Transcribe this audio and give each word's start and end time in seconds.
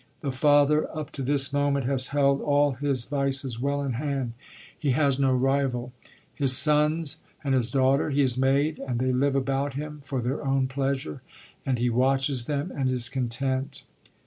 The 0.21 0.31
father, 0.31 0.89
up 0.97 1.11
to 1.11 1.21
this 1.21 1.53
moment, 1.53 1.85
has 1.85 2.07
held 2.07 2.41
all 2.41 2.71
his 2.71 3.05
vices 3.05 3.59
well 3.59 3.83
in 3.83 3.93
hand; 3.93 4.33
he 4.75 4.93
has 4.97 5.19
no 5.19 5.31
rival; 5.31 5.93
his 6.33 6.57
sons 6.57 7.21
and 7.43 7.53
his 7.53 7.69
daughter 7.69 8.09
he 8.09 8.21
has 8.23 8.35
made, 8.35 8.79
and 8.79 8.97
they 8.99 9.11
live 9.13 9.35
about 9.35 9.75
him 9.75 9.99
for 9.99 10.19
their 10.19 10.43
own 10.43 10.65
pleasure, 10.67 11.21
and 11.67 11.77
he 11.77 11.91
watches 11.91 12.45
them, 12.45 12.71
and 12.75 12.89
is 12.89 13.09
content. 13.09 13.83